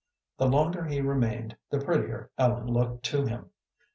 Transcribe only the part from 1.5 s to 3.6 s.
the prettier Ellen looked to him.